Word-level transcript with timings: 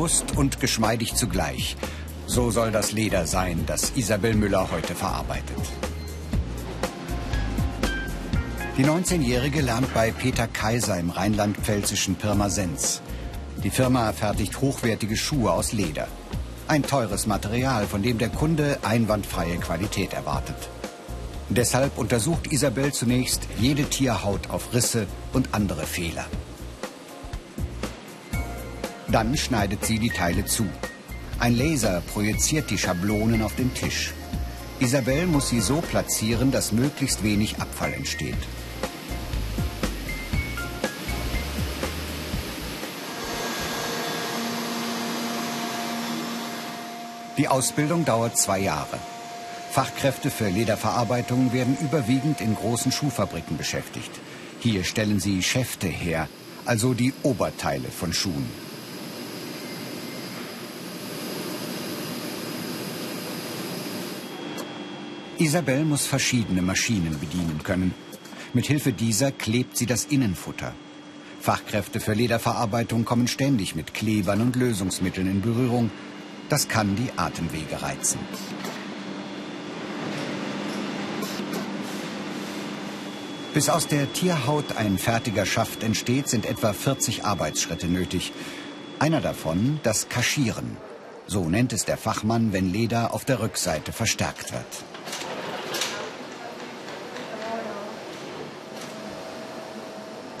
Robust 0.00 0.34
und 0.38 0.60
geschmeidig 0.60 1.14
zugleich. 1.14 1.76
So 2.26 2.50
soll 2.50 2.72
das 2.72 2.92
Leder 2.92 3.26
sein, 3.26 3.64
das 3.66 3.92
Isabel 3.96 4.34
Müller 4.34 4.66
heute 4.72 4.94
verarbeitet. 4.94 5.58
Die 8.78 8.84
19-Jährige 8.86 9.60
lernt 9.60 9.92
bei 9.92 10.10
Peter 10.10 10.46
Kaiser 10.46 10.98
im 10.98 11.10
rheinland-pfälzischen 11.10 12.14
Pirmasens. 12.14 13.02
Die 13.62 13.68
Firma 13.68 14.14
fertigt 14.14 14.58
hochwertige 14.62 15.18
Schuhe 15.18 15.52
aus 15.52 15.72
Leder. 15.72 16.08
Ein 16.66 16.82
teures 16.82 17.26
Material, 17.26 17.86
von 17.86 18.02
dem 18.02 18.16
der 18.16 18.30
Kunde 18.30 18.78
einwandfreie 18.80 19.58
Qualität 19.58 20.14
erwartet. 20.14 20.70
Deshalb 21.50 21.98
untersucht 21.98 22.50
Isabel 22.50 22.90
zunächst 22.94 23.42
jede 23.58 23.84
Tierhaut 23.84 24.48
auf 24.48 24.72
Risse 24.72 25.06
und 25.34 25.52
andere 25.52 25.84
Fehler. 25.84 26.24
Dann 29.12 29.36
schneidet 29.36 29.84
sie 29.84 29.98
die 29.98 30.10
Teile 30.10 30.44
zu. 30.44 30.66
Ein 31.40 31.56
Laser 31.56 32.00
projiziert 32.12 32.70
die 32.70 32.78
Schablonen 32.78 33.42
auf 33.42 33.56
den 33.56 33.74
Tisch. 33.74 34.12
Isabel 34.78 35.26
muss 35.26 35.48
sie 35.48 35.60
so 35.60 35.80
platzieren, 35.80 36.52
dass 36.52 36.72
möglichst 36.72 37.24
wenig 37.24 37.58
Abfall 37.58 37.92
entsteht. 37.92 38.36
Die 47.36 47.48
Ausbildung 47.48 48.04
dauert 48.04 48.36
zwei 48.36 48.60
Jahre. 48.60 48.98
Fachkräfte 49.70 50.30
für 50.30 50.48
Lederverarbeitung 50.48 51.52
werden 51.52 51.76
überwiegend 51.80 52.40
in 52.40 52.54
großen 52.54 52.92
Schuhfabriken 52.92 53.56
beschäftigt. 53.56 54.10
Hier 54.60 54.84
stellen 54.84 55.20
sie 55.20 55.42
Schäfte 55.42 55.88
her, 55.88 56.28
also 56.64 56.94
die 56.94 57.12
Oberteile 57.22 57.88
von 57.88 58.12
Schuhen. 58.12 58.69
Isabel 65.40 65.86
muss 65.86 66.04
verschiedene 66.04 66.60
Maschinen 66.60 67.18
bedienen 67.18 67.62
können. 67.62 67.94
Mit 68.52 68.66
Hilfe 68.66 68.92
dieser 68.92 69.32
klebt 69.32 69.74
sie 69.74 69.86
das 69.86 70.04
Innenfutter. 70.04 70.74
Fachkräfte 71.40 71.98
für 71.98 72.12
Lederverarbeitung 72.12 73.06
kommen 73.06 73.26
ständig 73.26 73.74
mit 73.74 73.94
Klebern 73.94 74.42
und 74.42 74.54
Lösungsmitteln 74.56 75.26
in 75.26 75.40
Berührung, 75.40 75.90
das 76.50 76.68
kann 76.68 76.94
die 76.94 77.10
Atemwege 77.16 77.80
reizen. 77.80 78.18
Bis 83.54 83.70
aus 83.70 83.86
der 83.86 84.12
Tierhaut 84.12 84.76
ein 84.76 84.98
fertiger 84.98 85.46
Schaft 85.46 85.82
entsteht, 85.82 86.28
sind 86.28 86.44
etwa 86.44 86.74
40 86.74 87.24
Arbeitsschritte 87.24 87.86
nötig. 87.86 88.32
Einer 88.98 89.22
davon 89.22 89.80
das 89.84 90.10
Kaschieren. 90.10 90.76
So 91.26 91.48
nennt 91.48 91.72
es 91.72 91.86
der 91.86 91.96
Fachmann, 91.96 92.52
wenn 92.52 92.70
Leder 92.70 93.14
auf 93.14 93.24
der 93.24 93.40
Rückseite 93.40 93.92
verstärkt 93.92 94.52
wird. 94.52 94.89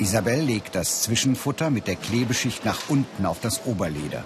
Isabel 0.00 0.40
legt 0.40 0.74
das 0.76 1.02
Zwischenfutter 1.02 1.68
mit 1.68 1.86
der 1.86 1.96
Klebeschicht 1.96 2.64
nach 2.64 2.88
unten 2.88 3.26
auf 3.26 3.38
das 3.40 3.66
Oberleder. 3.66 4.24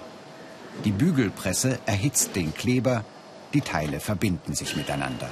Die 0.85 0.93
Bügelpresse 0.93 1.81
erhitzt 1.85 2.37
den 2.37 2.55
Kleber, 2.55 3.05
die 3.55 3.61
Teile 3.61 3.99
verbinden 3.99 4.55
sich 4.55 4.77
miteinander. 4.77 5.29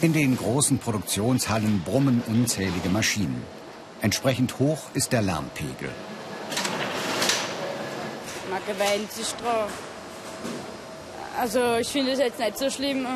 In 0.00 0.12
den 0.12 0.36
großen 0.36 0.78
Produktionshallen 0.78 1.82
brummen 1.82 2.22
unzählige 2.28 2.88
Maschinen. 2.88 3.42
Entsprechend 4.00 4.60
hoch 4.60 4.78
ist 4.94 5.12
der 5.12 5.22
Lärmpegel. 5.22 5.90
Man 8.48 8.62
gewöhnt 8.64 9.10
sich 9.10 9.32
drauf. 9.34 9.70
Also 11.36 11.76
ich 11.80 11.88
finde 11.88 12.12
es 12.12 12.20
jetzt 12.20 12.38
nicht 12.38 12.58
so 12.58 12.70
schlimm. 12.70 13.06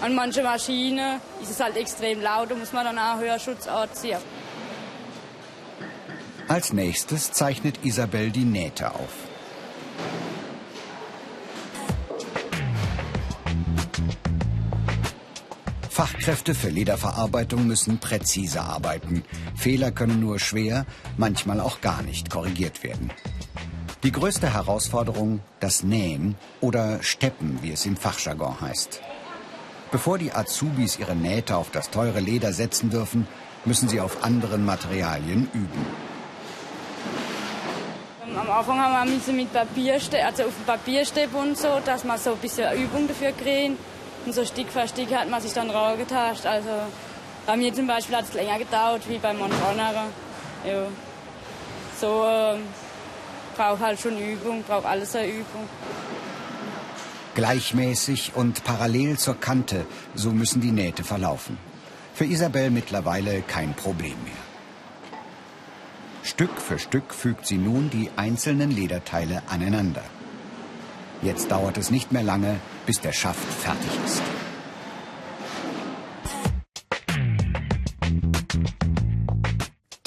An 0.00 0.14
manchen 0.14 0.44
Maschinen 0.44 1.20
ist 1.42 1.50
es 1.50 1.60
halt 1.60 1.76
extrem 1.76 2.20
laut, 2.20 2.50
da 2.50 2.54
muss 2.54 2.72
man 2.72 2.84
dann 2.84 2.98
auch 2.98 3.18
Hörschutz 3.18 3.66
anziehen. 3.66 4.18
Als 6.46 6.72
nächstes 6.72 7.32
zeichnet 7.32 7.84
Isabel 7.84 8.30
die 8.30 8.44
Nähte 8.44 8.94
auf. 8.94 9.28
Fachkräfte 15.90 16.54
für 16.54 16.68
Lederverarbeitung 16.68 17.66
müssen 17.66 17.98
präzise 17.98 18.60
arbeiten. 18.60 19.24
Fehler 19.56 19.90
können 19.90 20.20
nur 20.20 20.38
schwer, 20.38 20.86
manchmal 21.16 21.60
auch 21.60 21.80
gar 21.80 22.02
nicht 22.02 22.30
korrigiert 22.30 22.84
werden. 22.84 23.10
Die 24.04 24.12
größte 24.12 24.54
Herausforderung, 24.54 25.40
das 25.58 25.82
Nähen 25.82 26.36
oder 26.60 27.02
Steppen, 27.02 27.58
wie 27.62 27.72
es 27.72 27.84
im 27.84 27.96
Fachjargon 27.96 28.60
heißt. 28.60 29.00
Bevor 29.90 30.18
die 30.18 30.32
Azubis 30.32 30.98
ihre 30.98 31.16
Nähte 31.16 31.56
auf 31.56 31.70
das 31.70 31.90
teure 31.90 32.20
Leder 32.20 32.52
setzen 32.52 32.90
dürfen, 32.90 33.26
müssen 33.64 33.88
sie 33.88 34.00
auf 34.00 34.22
anderen 34.22 34.64
Materialien 34.64 35.48
üben. 35.54 35.86
Am 38.38 38.50
Anfang 38.50 38.78
haben 38.78 39.20
wir 39.24 39.34
mit 39.34 39.52
Papier, 39.52 39.94
also 39.94 40.44
auf 40.44 40.54
dem 40.54 40.64
Papierstäbe 40.66 41.36
und 41.36 41.56
so, 41.56 41.80
dass 41.84 42.04
man 42.04 42.18
so 42.18 42.32
ein 42.32 42.38
bisschen 42.38 42.70
Übung 42.78 43.08
dafür 43.08 43.32
kriegen. 43.32 43.78
Und 44.26 44.34
so 44.34 44.44
Stück 44.44 44.68
für 44.68 44.86
Stück 44.86 45.12
hat 45.14 45.30
man 45.30 45.40
sich 45.40 45.54
dann 45.54 45.70
rangetascht. 45.70 46.44
Also 46.44 46.68
bei 47.46 47.56
mir 47.56 47.72
zum 47.72 47.86
Beispiel 47.86 48.16
hat 48.16 48.24
es 48.24 48.34
länger 48.34 48.58
gedauert 48.58 49.08
wie 49.08 49.18
bei 49.18 49.30
anderen. 49.30 50.12
Ja. 50.66 50.84
So 51.98 52.24
äh, 52.26 52.58
braucht 53.56 53.80
halt 53.80 53.98
schon 53.98 54.18
Übung, 54.18 54.62
braucht 54.62 54.84
alles 54.84 55.16
eine 55.16 55.28
Übung. 55.28 55.68
Gleichmäßig 57.38 58.32
und 58.34 58.64
parallel 58.64 59.16
zur 59.16 59.38
Kante, 59.38 59.86
so 60.16 60.32
müssen 60.32 60.60
die 60.60 60.72
Nähte 60.72 61.04
verlaufen. 61.04 61.56
Für 62.12 62.24
Isabel 62.24 62.68
mittlerweile 62.70 63.42
kein 63.42 63.74
Problem 63.74 64.16
mehr. 64.24 64.42
Stück 66.24 66.60
für 66.60 66.80
Stück 66.80 67.14
fügt 67.14 67.46
sie 67.46 67.58
nun 67.58 67.90
die 67.90 68.10
einzelnen 68.16 68.72
Lederteile 68.72 69.44
aneinander. 69.48 70.02
Jetzt 71.22 71.52
dauert 71.52 71.78
es 71.78 71.92
nicht 71.92 72.10
mehr 72.10 72.24
lange, 72.24 72.58
bis 72.86 73.00
der 73.00 73.12
Schaft 73.12 73.46
fertig 73.62 73.92
ist. 74.04 74.22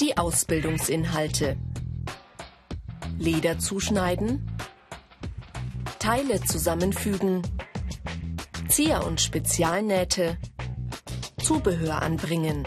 Die 0.02 0.18
Ausbildungsinhalte. 0.18 1.56
Leder 3.18 3.58
zuschneiden, 3.58 4.51
Teile 6.02 6.40
zusammenfügen, 6.42 7.42
Zier- 8.66 9.06
und 9.06 9.20
Spezialnähte, 9.20 10.36
Zubehör 11.40 12.02
anbringen. 12.02 12.66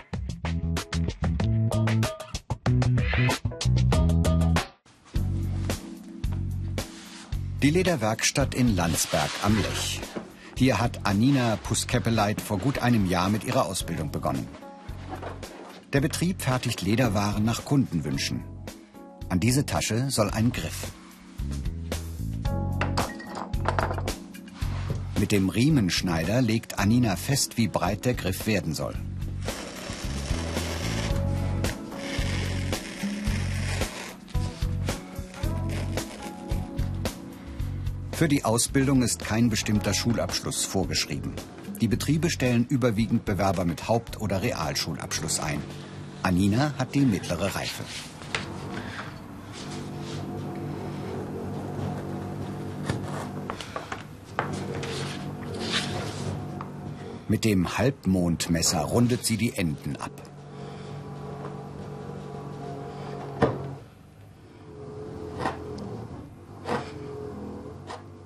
Die 7.61 7.69
Lederwerkstatt 7.71 8.55
in 8.55 8.73
Landsberg 8.73 9.29
am 9.43 9.57
Lech. 9.57 9.99
Hier 10.55 10.79
hat 10.79 11.01
Anina 11.03 11.57
Puskeppeleit 11.57 12.39
vor 12.39 12.57
gut 12.57 12.79
einem 12.79 13.05
Jahr 13.05 13.27
mit 13.27 13.43
ihrer 13.43 13.65
Ausbildung 13.65 14.11
begonnen. 14.11 14.47
Der 15.91 15.99
Betrieb 15.99 16.41
fertigt 16.41 16.81
Lederwaren 16.83 17.43
nach 17.43 17.65
Kundenwünschen. 17.65 18.45
An 19.27 19.41
diese 19.41 19.65
Tasche 19.65 20.09
soll 20.09 20.29
ein 20.29 20.53
Griff. 20.53 20.93
Mit 25.19 25.31
dem 25.31 25.49
Riemenschneider 25.49 26.41
legt 26.41 26.77
Anina 26.77 27.15
fest, 27.15 27.57
wie 27.57 27.69
breit 27.69 28.03
der 28.03 28.15
Griff 28.15 28.47
werden 28.47 28.73
soll. 28.73 28.95
Für 38.11 38.27
die 38.27 38.45
Ausbildung 38.45 39.03
ist 39.03 39.23
kein 39.23 39.49
bestimmter 39.49 39.93
Schulabschluss 39.93 40.63
vorgeschrieben. 40.63 41.33
Die 41.81 41.87
Betriebe 41.89 42.29
stellen 42.29 42.65
überwiegend 42.69 43.25
Bewerber 43.25 43.65
mit 43.65 43.87
Haupt- 43.87 44.21
oder 44.21 44.41
Realschulabschluss 44.41 45.39
ein. 45.39 45.61
Anina 46.23 46.73
hat 46.77 46.95
die 46.95 47.01
mittlere 47.01 47.55
Reife. 47.55 47.83
Mit 57.27 57.43
dem 57.43 57.77
Halbmondmesser 57.77 58.81
rundet 58.81 59.25
sie 59.25 59.37
die 59.37 59.53
Enden 59.53 59.95
ab. 59.97 60.11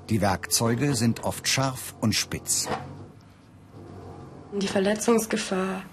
Die 0.09 0.21
Werkzeuge 0.21 0.95
sind 0.95 1.23
oft 1.23 1.47
scharf 1.47 1.93
und 2.01 2.13
spitz. 2.13 2.67
Die 4.51 4.67
Verletzungsgefahr 4.67 5.83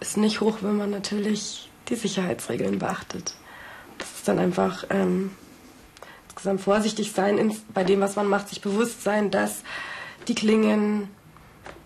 ist 0.00 0.18
nicht 0.18 0.40
hoch, 0.42 0.58
wenn 0.60 0.76
man 0.76 0.90
natürlich 0.90 1.70
die 1.88 1.96
Sicherheitsregeln 1.96 2.78
beachtet. 2.78 3.34
Das 3.98 4.12
ist 4.16 4.28
dann 4.28 4.38
einfach 4.38 4.84
ähm, 4.90 5.30
insgesamt 6.28 6.60
vorsichtig 6.60 7.12
sein 7.12 7.38
in, 7.38 7.56
bei 7.72 7.84
dem, 7.84 8.00
was 8.00 8.16
man 8.16 8.28
macht, 8.28 8.50
sich 8.50 8.60
bewusst 8.60 9.02
sein, 9.02 9.30
dass 9.30 9.62
die 10.28 10.34
Klingen 10.34 11.08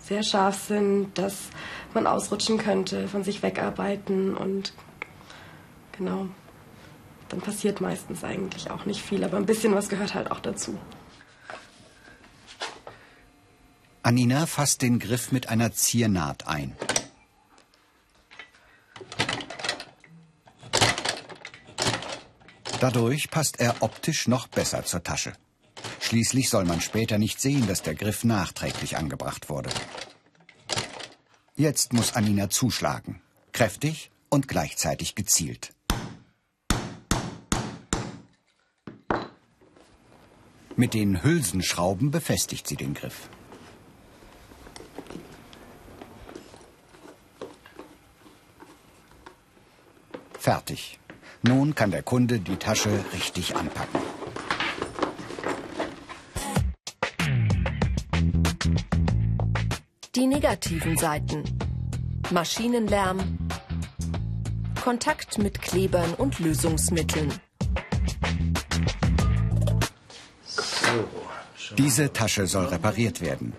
sehr 0.09 0.23
scharf 0.23 0.67
sind, 0.67 1.17
dass 1.17 1.35
man 1.93 2.07
ausrutschen 2.07 2.57
könnte, 2.57 3.07
von 3.07 3.23
sich 3.23 3.41
wegarbeiten 3.41 4.35
und 4.35 4.73
genau. 5.93 6.27
Dann 7.29 7.41
passiert 7.41 7.79
meistens 7.79 8.23
eigentlich 8.23 8.71
auch 8.71 8.85
nicht 8.85 9.03
viel, 9.03 9.23
aber 9.23 9.37
ein 9.37 9.45
bisschen 9.45 9.75
was 9.75 9.87
gehört 9.87 10.15
halt 10.15 10.31
auch 10.31 10.39
dazu. 10.39 10.77
Anina 14.01 14.47
fasst 14.47 14.81
den 14.81 14.97
Griff 14.97 15.31
mit 15.31 15.49
einer 15.49 15.71
Ziernaht 15.71 16.47
ein. 16.47 16.75
Dadurch 22.79 23.29
passt 23.29 23.59
er 23.59 23.75
optisch 23.81 24.27
noch 24.27 24.47
besser 24.47 24.83
zur 24.85 25.03
Tasche. 25.03 25.33
Schließlich 26.09 26.49
soll 26.49 26.65
man 26.65 26.81
später 26.81 27.19
nicht 27.19 27.39
sehen, 27.39 27.67
dass 27.67 27.83
der 27.83 27.93
Griff 27.93 28.23
nachträglich 28.23 28.97
angebracht 28.97 29.47
wurde. 29.47 29.69
Jetzt 31.55 31.93
muss 31.93 32.15
Anina 32.15 32.49
zuschlagen. 32.49 33.21
Kräftig 33.51 34.09
und 34.27 34.47
gleichzeitig 34.47 35.13
gezielt. 35.13 35.71
Mit 40.75 40.95
den 40.95 41.21
Hülsenschrauben 41.21 42.09
befestigt 42.09 42.65
sie 42.65 42.75
den 42.75 42.95
Griff. 42.95 43.29
Fertig. 50.39 50.97
Nun 51.43 51.75
kann 51.75 51.91
der 51.91 52.01
Kunde 52.01 52.39
die 52.39 52.55
Tasche 52.55 53.05
richtig 53.13 53.55
anpacken. 53.55 54.18
Negativen 60.49 60.97
Seiten. 60.97 61.43
Maschinenlärm, 62.31 63.19
Kontakt 64.83 65.37
mit 65.37 65.61
Klebern 65.61 66.15
und 66.15 66.39
Lösungsmitteln. 66.39 67.31
Diese 71.77 72.11
Tasche 72.11 72.47
soll 72.47 72.65
repariert 72.65 73.21
werden. 73.21 73.53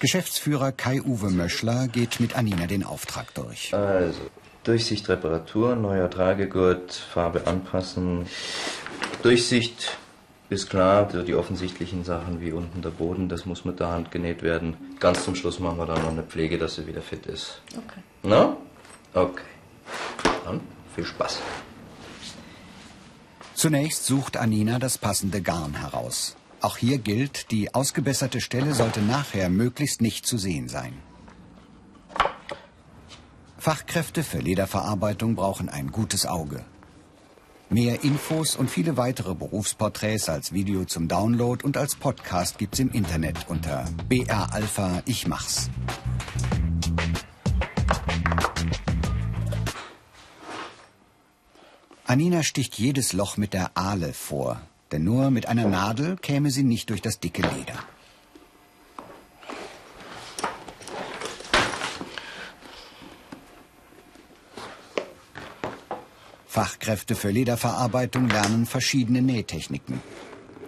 Geschäftsführer 0.00 0.72
Kai-Uwe 0.72 1.30
Möschler 1.30 1.86
geht 1.86 2.18
mit 2.18 2.36
Anina 2.36 2.66
den 2.66 2.82
Auftrag 2.82 3.32
durch. 3.34 3.72
Also, 3.72 4.18
Durchsicht, 4.64 5.08
Reparatur, 5.08 5.76
neuer 5.76 6.10
Tragegurt, 6.10 6.92
Farbe 6.92 7.46
anpassen. 7.46 8.26
Durchsicht 9.22 9.96
ist 10.48 10.70
klar, 10.70 11.04
die 11.04 11.34
offensichtlichen 11.34 12.04
Sachen 12.04 12.40
wie 12.40 12.52
unten 12.52 12.82
der 12.82 12.90
Boden, 12.90 13.28
das 13.28 13.46
muss 13.46 13.64
mit 13.64 13.80
der 13.80 13.88
Hand 13.88 14.10
genäht 14.10 14.42
werden. 14.42 14.76
Ganz 15.00 15.24
zum 15.24 15.34
Schluss 15.34 15.58
machen 15.58 15.78
wir 15.78 15.86
dann 15.86 16.02
noch 16.02 16.10
eine 16.10 16.22
Pflege, 16.22 16.58
dass 16.58 16.76
sie 16.76 16.86
wieder 16.86 17.02
fit 17.02 17.26
ist. 17.26 17.60
Okay. 17.72 18.00
Na? 18.22 18.56
Okay. 19.12 19.42
Dann 20.44 20.60
viel 20.94 21.04
Spaß. 21.04 21.40
Zunächst 23.54 24.04
sucht 24.04 24.36
Anina 24.36 24.78
das 24.78 24.98
passende 24.98 25.40
Garn 25.40 25.74
heraus. 25.74 26.36
Auch 26.60 26.76
hier 26.76 26.98
gilt, 26.98 27.50
die 27.50 27.74
ausgebesserte 27.74 28.40
Stelle 28.40 28.74
sollte 28.74 29.00
nachher 29.00 29.48
möglichst 29.48 30.00
nicht 30.00 30.26
zu 30.26 30.38
sehen 30.38 30.68
sein. 30.68 30.94
Fachkräfte 33.58 34.22
für 34.22 34.38
Lederverarbeitung 34.38 35.34
brauchen 35.34 35.68
ein 35.68 35.90
gutes 35.90 36.24
Auge. 36.24 36.64
Mehr 37.68 38.04
Infos 38.04 38.54
und 38.54 38.70
viele 38.70 38.96
weitere 38.96 39.34
Berufsporträts 39.34 40.28
als 40.28 40.52
Video 40.52 40.84
zum 40.84 41.08
Download 41.08 41.64
und 41.64 41.76
als 41.76 41.96
Podcast 41.96 42.58
gibt's 42.58 42.78
im 42.78 42.90
Internet 42.92 43.48
unter 43.48 43.86
BR 44.08 44.54
Alpha 44.54 45.02
Ich 45.04 45.26
mach's. 45.26 45.68
Anina 52.04 52.44
sticht 52.44 52.78
jedes 52.78 53.12
Loch 53.12 53.36
mit 53.36 53.52
der 53.52 53.76
Ahle 53.76 54.12
vor, 54.12 54.60
denn 54.92 55.02
nur 55.02 55.32
mit 55.32 55.48
einer 55.48 55.66
Nadel 55.66 56.16
käme 56.18 56.52
sie 56.52 56.62
nicht 56.62 56.88
durch 56.90 57.02
das 57.02 57.18
dicke 57.18 57.42
Leder. 57.42 57.74
Fachkräfte 66.56 67.16
für 67.16 67.28
Lederverarbeitung 67.28 68.30
lernen 68.30 68.64
verschiedene 68.64 69.20
Nähtechniken. 69.20 70.00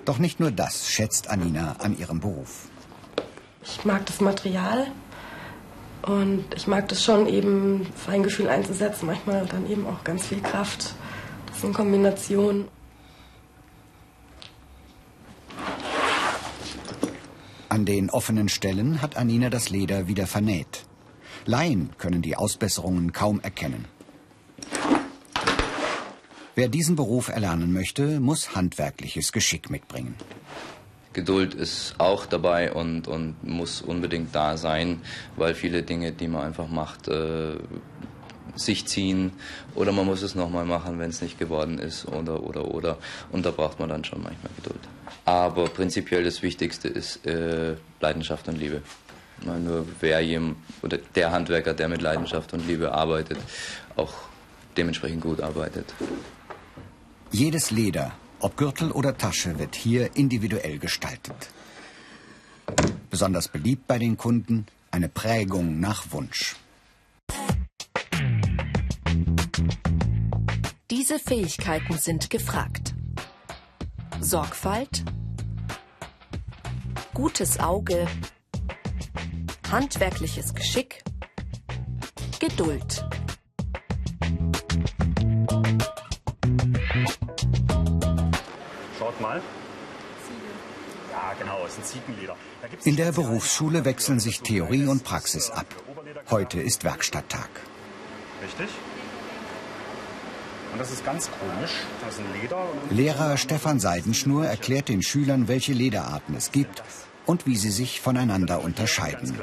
Doch 0.04 0.18
nicht 0.18 0.38
nur 0.38 0.50
das 0.50 0.90
schätzt 0.90 1.28
Anina 1.30 1.76
an 1.78 1.98
ihrem 1.98 2.20
Beruf. 2.20 2.68
Ich 3.64 3.86
mag 3.86 4.04
das 4.04 4.20
Material 4.20 4.88
und 6.02 6.44
ich 6.54 6.66
mag 6.66 6.88
das 6.88 7.02
schon 7.02 7.26
eben 7.26 7.86
Feingefühl 7.96 8.50
einzusetzen, 8.50 9.06
manchmal 9.06 9.46
dann 9.46 9.66
eben 9.66 9.86
auch 9.86 10.04
ganz 10.04 10.26
viel 10.26 10.42
Kraft. 10.42 10.94
Das 11.46 11.64
in 11.64 11.72
Kombination. 11.72 12.68
An 17.70 17.86
den 17.86 18.10
offenen 18.10 18.50
Stellen 18.50 19.00
hat 19.00 19.16
Anina 19.16 19.48
das 19.48 19.70
Leder 19.70 20.06
wieder 20.06 20.26
vernäht. 20.26 20.84
Laien 21.46 21.92
können 21.96 22.20
die 22.20 22.36
Ausbesserungen 22.36 23.14
kaum 23.14 23.40
erkennen. 23.40 23.86
Wer 26.58 26.66
diesen 26.66 26.96
Beruf 26.96 27.28
erlernen 27.28 27.72
möchte, 27.72 28.18
muss 28.18 28.56
handwerkliches 28.56 29.30
Geschick 29.30 29.70
mitbringen. 29.70 30.16
Geduld 31.12 31.54
ist 31.54 31.94
auch 31.98 32.26
dabei 32.26 32.72
und, 32.72 33.06
und 33.06 33.36
muss 33.44 33.80
unbedingt 33.80 34.34
da 34.34 34.56
sein, 34.56 35.00
weil 35.36 35.54
viele 35.54 35.84
Dinge, 35.84 36.10
die 36.10 36.26
man 36.26 36.44
einfach 36.44 36.66
macht, 36.66 37.06
äh, 37.06 37.52
sich 38.56 38.86
ziehen 38.86 39.30
oder 39.76 39.92
man 39.92 40.04
muss 40.04 40.22
es 40.22 40.34
nochmal 40.34 40.64
machen, 40.64 40.98
wenn 40.98 41.10
es 41.10 41.22
nicht 41.22 41.38
geworden 41.38 41.78
ist 41.78 42.08
oder 42.08 42.42
oder 42.42 42.74
oder 42.74 42.98
und 43.30 43.46
da 43.46 43.52
braucht 43.52 43.78
man 43.78 43.88
dann 43.88 44.02
schon 44.02 44.20
manchmal 44.20 44.50
Geduld. 44.56 44.80
Aber 45.26 45.68
prinzipiell 45.68 46.24
das 46.24 46.42
Wichtigste 46.42 46.88
ist 46.88 47.24
äh, 47.24 47.76
Leidenschaft 48.00 48.48
und 48.48 48.58
Liebe. 48.58 48.82
Weil 49.42 49.60
nur 49.60 49.86
wer 50.00 50.18
jem, 50.24 50.56
oder 50.82 50.98
der 51.14 51.30
Handwerker, 51.30 51.72
der 51.72 51.88
mit 51.88 52.02
Leidenschaft 52.02 52.52
und 52.52 52.66
Liebe 52.66 52.90
arbeitet, 52.90 53.38
auch 53.94 54.12
dementsprechend 54.76 55.20
gut 55.20 55.40
arbeitet. 55.40 55.94
Jedes 57.30 57.70
Leder, 57.70 58.12
ob 58.40 58.56
Gürtel 58.56 58.90
oder 58.90 59.16
Tasche, 59.16 59.58
wird 59.58 59.74
hier 59.74 60.16
individuell 60.16 60.78
gestaltet. 60.78 61.50
Besonders 63.10 63.48
beliebt 63.48 63.86
bei 63.86 63.98
den 63.98 64.16
Kunden 64.16 64.66
eine 64.90 65.08
Prägung 65.08 65.78
nach 65.78 66.10
Wunsch. 66.10 66.56
Diese 70.90 71.18
Fähigkeiten 71.18 71.98
sind 71.98 72.30
gefragt. 72.30 72.94
Sorgfalt, 74.20 75.04
gutes 77.12 77.60
Auge, 77.60 78.06
handwerkliches 79.70 80.54
Geschick, 80.54 81.04
Geduld. 82.40 83.04
Mal. 89.20 89.42
Ja, 91.10 91.34
genau, 91.38 91.64
es 91.66 91.76
ein 91.78 91.84
Ziegenleder. 91.84 92.36
In 92.84 92.96
der 92.96 93.12
Berufsschule 93.12 93.84
wechseln 93.84 94.20
sich 94.20 94.40
Theorie 94.40 94.86
und 94.86 95.04
Praxis 95.04 95.50
ab. 95.50 95.66
Heute 96.30 96.60
ist 96.60 96.84
Werkstatttag. 96.84 97.48
Richtig. 98.42 98.68
Und 100.72 100.78
das 100.78 100.90
ist 100.90 101.04
ganz 101.04 101.30
komisch. 101.40 101.72
Das 102.04 102.14
ist 102.14 102.20
ein 102.20 102.40
Leder. 102.40 102.64
Lehrer 102.90 103.36
Stefan 103.36 103.80
Seidenschnur 103.80 104.46
erklärt 104.46 104.88
den 104.88 105.02
Schülern, 105.02 105.48
welche 105.48 105.72
Lederarten 105.72 106.36
es 106.36 106.52
gibt 106.52 106.82
und 107.26 107.46
wie 107.46 107.56
sie 107.56 107.70
sich 107.70 108.00
voneinander 108.00 108.62
unterscheiden. 108.62 109.34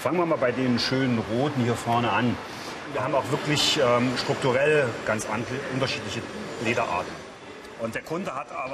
Fangen 0.00 0.18
wir 0.18 0.26
mal 0.26 0.36
bei 0.36 0.52
den 0.52 0.78
schönen 0.78 1.18
roten 1.18 1.62
hier 1.64 1.74
vorne 1.74 2.10
an. 2.10 2.36
Wir 2.92 3.02
haben 3.02 3.14
auch 3.14 3.30
wirklich 3.30 3.80
ähm, 3.82 4.12
strukturell 4.18 4.86
ganz 5.06 5.26
unterschiedliche 5.72 6.20
Lederarten. 6.64 7.23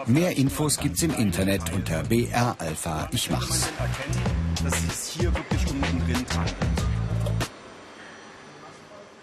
Mehr 0.07 0.37
Infos 0.37 0.79
gibt's 0.79 1.03
im 1.03 1.15
Internet 1.15 1.73
unter 1.73 2.03
BR 2.05 2.57
Alpha 2.59 3.09
Ich 3.13 3.31
mach's. 3.31 3.69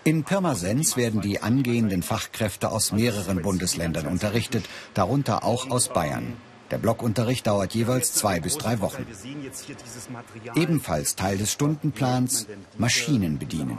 In 0.03 0.23
Pirmasens 0.23 0.95
werden 0.95 1.21
die 1.21 1.41
angehenden 1.41 2.01
Fachkräfte 2.01 2.71
aus 2.71 2.91
mehreren 2.91 3.41
Bundesländern 3.41 4.07
unterrichtet, 4.07 4.65
darunter 4.93 5.43
auch 5.43 5.69
aus 5.69 5.89
Bayern. 5.89 6.37
Der 6.71 6.77
Blockunterricht 6.77 7.47
dauert 7.47 7.73
jeweils 7.73 8.13
zwei 8.13 8.39
bis 8.39 8.57
drei 8.57 8.79
Wochen. 8.81 9.05
Ebenfalls 10.55 11.15
Teil 11.15 11.37
des 11.37 11.51
Stundenplans 11.51 12.47
Maschinen 12.77 13.37
bedienen. 13.37 13.77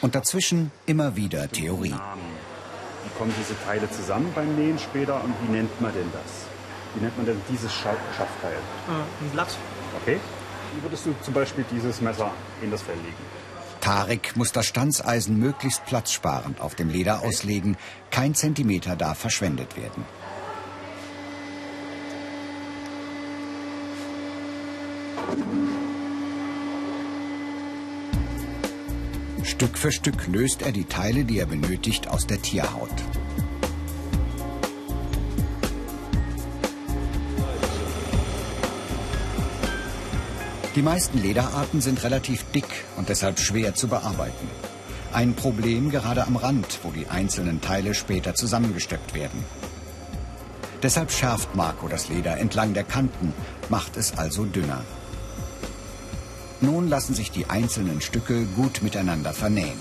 Und 0.00 0.14
dazwischen 0.14 0.70
immer 0.86 1.16
wieder 1.16 1.48
Theorie. 1.48 1.94
Wie 3.06 3.18
kommen 3.18 3.32
diese 3.38 3.54
Teile 3.64 3.88
zusammen 3.90 4.32
beim 4.34 4.56
Nähen 4.56 4.78
später 4.78 5.22
und 5.22 5.32
wie 5.42 5.52
nennt 5.52 5.80
man 5.80 5.92
denn 5.94 6.10
das? 6.12 6.46
Wie 6.94 7.04
nennt 7.04 7.16
man 7.16 7.24
denn 7.24 7.40
dieses 7.48 7.72
Schaffteil? 7.72 8.52
Äh, 8.52 9.24
ein 9.24 9.30
Blatt. 9.32 9.56
Okay. 10.02 10.18
Wie 10.74 10.82
würdest 10.82 11.06
du 11.06 11.14
zum 11.22 11.32
Beispiel 11.32 11.64
dieses 11.70 12.00
Messer 12.00 12.32
in 12.60 12.70
das 12.70 12.82
Fell 12.82 12.96
legen? 12.96 13.14
Tarek 13.80 14.36
muss 14.36 14.50
das 14.50 14.66
Stanzeisen 14.66 15.38
möglichst 15.38 15.86
platzsparend 15.86 16.60
auf 16.60 16.74
dem 16.74 16.88
Leder 16.88 17.22
auslegen. 17.22 17.76
Kein 18.10 18.34
Zentimeter 18.34 18.96
darf 18.96 19.18
verschwendet 19.18 19.76
werden. 19.76 20.04
Stück 29.46 29.78
für 29.78 29.92
Stück 29.92 30.26
löst 30.26 30.62
er 30.62 30.72
die 30.72 30.86
Teile, 30.86 31.24
die 31.24 31.38
er 31.38 31.46
benötigt, 31.46 32.08
aus 32.08 32.26
der 32.26 32.42
Tierhaut. 32.42 32.90
Die 40.74 40.82
meisten 40.82 41.22
Lederarten 41.22 41.80
sind 41.80 42.02
relativ 42.02 42.44
dick 42.50 42.66
und 42.96 43.08
deshalb 43.08 43.38
schwer 43.38 43.74
zu 43.76 43.86
bearbeiten. 43.86 44.48
Ein 45.12 45.34
Problem 45.34 45.90
gerade 45.90 46.26
am 46.26 46.34
Rand, 46.34 46.80
wo 46.82 46.90
die 46.90 47.06
einzelnen 47.06 47.60
Teile 47.60 47.94
später 47.94 48.34
zusammengesteckt 48.34 49.14
werden. 49.14 49.44
Deshalb 50.82 51.12
schärft 51.12 51.54
Marco 51.54 51.86
das 51.86 52.08
Leder 52.08 52.36
entlang 52.36 52.74
der 52.74 52.84
Kanten, 52.84 53.32
macht 53.68 53.96
es 53.96 54.18
also 54.18 54.44
dünner. 54.44 54.84
Nun 56.60 56.88
lassen 56.88 57.14
sich 57.14 57.30
die 57.30 57.46
einzelnen 57.50 58.00
Stücke 58.00 58.44
gut 58.56 58.82
miteinander 58.82 59.32
vernähen. 59.32 59.78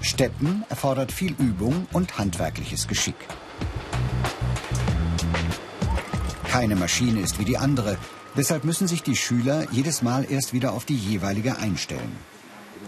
Steppen 0.00 0.64
erfordert 0.68 1.10
viel 1.10 1.34
Übung 1.38 1.86
und 1.92 2.18
handwerkliches 2.18 2.86
Geschick. 2.86 3.16
Keine 6.48 6.76
Maschine 6.76 7.20
ist 7.20 7.38
wie 7.38 7.46
die 7.46 7.56
andere, 7.56 7.96
deshalb 8.36 8.64
müssen 8.64 8.86
sich 8.86 9.02
die 9.02 9.16
Schüler 9.16 9.66
jedes 9.70 10.02
Mal 10.02 10.30
erst 10.30 10.52
wieder 10.52 10.74
auf 10.74 10.84
die 10.84 10.96
jeweilige 10.96 11.56
einstellen. 11.56 12.16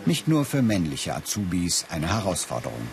Nicht 0.04 0.28
nur 0.28 0.44
für 0.44 0.60
männliche 0.60 1.14
Azubis 1.14 1.86
eine 1.88 2.08
Herausforderung. 2.08 2.86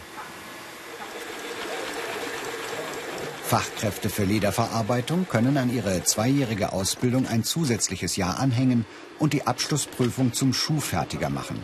Fachkräfte 3.52 4.10
für 4.10 4.24
Lederverarbeitung 4.24 5.28
können 5.28 5.58
an 5.58 5.70
ihre 5.76 6.06
zweijährige 6.06 6.72
Ausbildung 6.72 7.28
ein 7.28 7.44
zusätzliches 7.44 8.16
Jahr 8.16 8.40
anhängen 8.40 8.86
und 9.20 9.34
die 9.34 9.46
Abschlussprüfung 9.46 10.32
zum 10.32 10.54
Schuhfertiger 10.54 11.30
machen. 11.30 11.62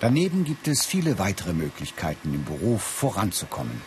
Daneben 0.00 0.44
gibt 0.44 0.68
es 0.68 0.84
viele 0.84 1.18
weitere 1.18 1.54
Möglichkeiten, 1.54 2.34
im 2.34 2.44
Beruf 2.44 2.82
voranzukommen. 2.82 3.80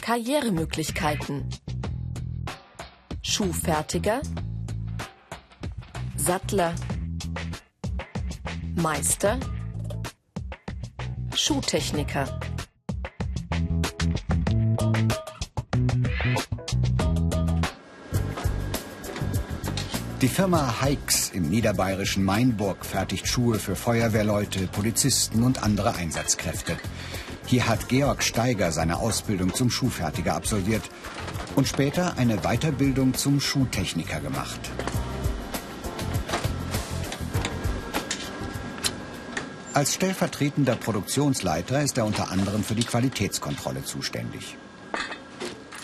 Karrieremöglichkeiten. 0.00 1.48
Schuhfertiger, 3.22 4.22
Sattler, 6.16 6.74
Meister, 8.74 9.38
Schuhtechniker. 11.44 12.38
Die 20.20 20.28
Firma 20.28 20.80
Heix 20.80 21.32
im 21.34 21.50
niederbayerischen 21.50 22.22
Mainburg 22.24 22.86
fertigt 22.86 23.26
Schuhe 23.26 23.58
für 23.58 23.74
Feuerwehrleute, 23.74 24.68
Polizisten 24.68 25.42
und 25.42 25.64
andere 25.64 25.96
Einsatzkräfte. 25.96 26.76
Hier 27.46 27.66
hat 27.66 27.88
Georg 27.88 28.22
Steiger 28.22 28.70
seine 28.70 28.98
Ausbildung 28.98 29.52
zum 29.52 29.68
Schuhfertiger 29.68 30.36
absolviert 30.36 30.88
und 31.56 31.66
später 31.66 32.16
eine 32.18 32.36
Weiterbildung 32.36 33.14
zum 33.14 33.40
Schuhtechniker 33.40 34.20
gemacht. 34.20 34.60
Als 39.74 39.94
stellvertretender 39.94 40.76
Produktionsleiter 40.76 41.80
ist 41.80 41.96
er 41.96 42.04
unter 42.04 42.30
anderem 42.30 42.62
für 42.62 42.74
die 42.74 42.84
Qualitätskontrolle 42.84 43.82
zuständig. 43.84 44.58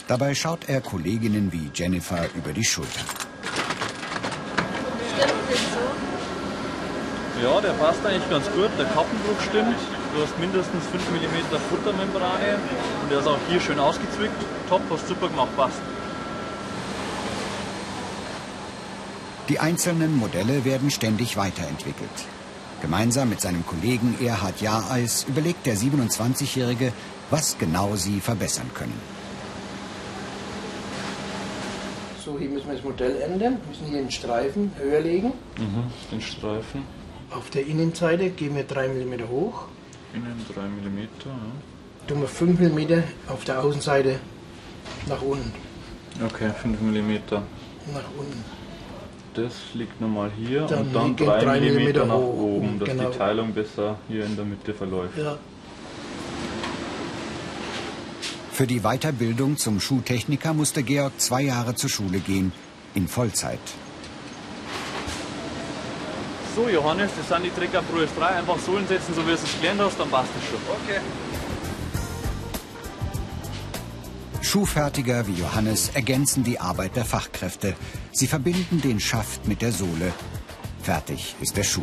Dabei 0.07 0.35
schaut 0.35 0.69
er 0.69 0.83
Kolleginnen 0.83 1.51
wie 1.53 1.71
Jennifer 1.73 2.29
über 2.35 2.53
die 2.53 2.65
Schulter. 2.65 3.01
Ja, 7.43 7.61
der 7.63 7.71
passt 7.73 8.05
eigentlich 8.05 8.29
ganz 8.29 8.45
gut. 8.51 8.69
Der 8.79 8.85
Kappendruck 8.87 9.41
stimmt. 9.49 9.79
Du 10.15 10.23
hast 10.23 10.39
mindestens 10.39 10.85
5 10.93 11.11
mm 11.11 11.57
Futtermembrane 11.71 12.59
und 13.03 13.11
der 13.11 13.21
ist 13.21 13.27
auch 13.27 13.39
hier 13.49 13.61
schön 13.61 13.79
ausgezwickt. 13.79 14.37
Top, 14.69 14.83
hast 14.91 15.09
super 15.09 15.29
gemacht, 15.29 15.57
passt. 15.57 15.81
Die 19.49 19.59
einzelnen 19.59 20.15
Modelle 20.15 20.67
werden 20.67 20.91
ständig 20.91 21.39
weiterentwickelt. 21.39 22.29
Gemeinsam 22.81 23.29
mit 23.31 23.41
seinem 23.41 23.67
Kollegen 23.67 24.17
Erhard 24.25 24.61
Jahreis 24.61 25.25
überlegt 25.29 25.67
der 25.67 25.77
27-Jährige, 25.77 26.93
was 27.31 27.59
genau 27.59 27.97
sie 27.97 28.21
verbessern 28.21 28.71
können. 28.75 28.99
So, 32.25 32.39
hier 32.39 32.49
müssen 32.51 32.69
wir 32.69 32.75
das 32.75 32.85
Modell 32.85 33.21
ändern, 33.21 33.59
wir 33.63 33.69
müssen 33.69 33.87
hier 33.87 33.99
den 33.99 34.11
Streifen 34.11 34.71
höher 34.79 35.01
legen. 35.01 35.33
Mhm, 35.57 35.85
den 36.13 36.21
Streifen. 36.21 36.83
Auf 37.31 37.51
der 37.51 37.67
Innenseite 37.67 38.31
gehen 38.31 38.55
wir 38.55 38.65
3 38.65 38.89
mm 38.89 39.29
hoch. 39.29 39.65
Innen 40.15 40.45
3 40.55 40.61
mm, 40.63 40.99
ja. 40.99 41.33
Tun 42.07 42.21
wir 42.21 42.29
5 42.29 42.61
mm 42.61 43.03
auf 43.29 43.45
der 43.45 43.63
Außenseite 43.63 44.19
nach 45.07 45.21
unten. 45.21 45.53
Okay, 46.25 46.51
5 46.63 46.81
mm. 46.81 47.11
Nach 47.93 48.09
unten. 48.17 48.58
Das 49.39 49.55
liegt 49.75 50.01
nochmal 50.01 50.33
hier 50.37 50.63
Dann 50.63 50.81
und 50.81 50.95
dann 50.95 51.17
liegen 51.17 51.27
3 51.27 51.39
drei 51.39 51.61
mm 51.61 51.65
Millimeter 51.65 52.07
nach 52.07 52.17
hoch, 52.17 52.39
oben, 52.39 52.79
dass 52.81 52.89
genau. 52.89 53.11
die 53.11 53.19
Teilung 53.19 53.53
besser 53.53 53.97
hier 54.09 54.25
in 54.25 54.35
der 54.35 54.45
Mitte 54.45 54.75
verläuft. 54.75 55.17
Ja. 55.17 55.39
Für 58.51 58.67
die 58.67 58.81
Weiterbildung 58.81 59.57
zum 59.57 59.79
Schuhtechniker 59.81 60.53
musste 60.55 60.83
Georg 60.83 61.13
zwei 61.21 61.43
Jahre 61.43 61.77
zur 61.77 61.89
Schule 61.89 62.19
gehen, 62.19 62.53
in 62.95 63.07
Vollzeit. 63.07 63.61
So, 66.57 66.69
Johannes, 66.69 67.13
das 67.17 67.29
sind 67.29 67.45
die 67.45 67.51
Trecker 67.51 67.83
Pro 67.83 67.99
S3. 67.99 68.39
Einfach 68.39 68.59
so 68.59 68.77
hinsetzen, 68.77 69.15
so 69.15 69.23
wie 69.23 69.31
du 69.31 69.35
es 69.35 69.61
gelernt 69.61 69.81
hast, 69.81 70.01
dann 70.01 70.11
passt 70.11 70.31
es 70.37 70.51
schon. 70.51 70.59
Okay. 70.83 71.01
Schuhfertiger 74.49 75.27
wie 75.27 75.35
Johannes 75.35 75.91
ergänzen 75.91 76.43
die 76.43 76.59
Arbeit 76.59 76.97
der 76.97 77.05
Fachkräfte. 77.05 77.75
Sie 78.13 78.27
verbinden 78.27 78.81
den 78.81 78.99
Schaft 78.99 79.47
mit 79.47 79.61
der 79.61 79.73
Sohle. 79.73 80.11
Fertig 80.83 81.37
ist 81.43 81.59
der 81.59 81.65
Schuh. 81.65 81.83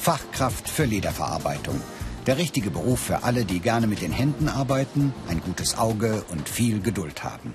Fachkraft 0.00 0.70
für 0.70 0.86
Lederverarbeitung. 0.86 1.78
Der 2.26 2.38
richtige 2.38 2.70
Beruf 2.70 3.00
für 3.00 3.24
alle, 3.24 3.44
die 3.44 3.60
gerne 3.60 3.86
mit 3.86 4.00
den 4.00 4.12
Händen 4.12 4.48
arbeiten, 4.48 5.12
ein 5.28 5.42
gutes 5.42 5.76
Auge 5.76 6.24
und 6.30 6.48
viel 6.48 6.80
Geduld 6.80 7.22
haben. 7.22 7.52